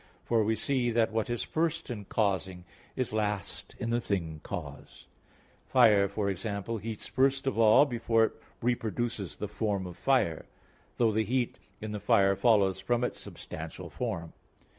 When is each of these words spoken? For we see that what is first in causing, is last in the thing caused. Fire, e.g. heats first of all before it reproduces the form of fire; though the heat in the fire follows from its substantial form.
For 0.23 0.43
we 0.43 0.55
see 0.55 0.89
that 0.89 1.11
what 1.11 1.29
is 1.29 1.43
first 1.43 1.91
in 1.91 2.05
causing, 2.05 2.65
is 2.95 3.13
last 3.13 3.75
in 3.77 3.91
the 3.91 4.01
thing 4.01 4.39
caused. 4.41 5.05
Fire, 5.67 6.05
e.g. 6.27 6.79
heats 6.81 7.05
first 7.05 7.45
of 7.45 7.55
all 7.59 7.85
before 7.85 8.23
it 8.23 8.41
reproduces 8.63 9.35
the 9.35 9.47
form 9.47 9.85
of 9.85 9.95
fire; 9.95 10.47
though 10.97 11.11
the 11.11 11.23
heat 11.23 11.59
in 11.81 11.91
the 11.91 11.99
fire 11.99 12.35
follows 12.35 12.79
from 12.79 13.03
its 13.03 13.19
substantial 13.19 13.91
form. 13.91 14.33